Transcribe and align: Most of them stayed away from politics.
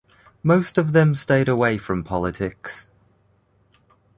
Most 0.41 0.79
of 0.79 0.93
them 0.93 1.13
stayed 1.13 1.47
away 1.47 1.77
from 1.77 2.03
politics. 2.03 2.89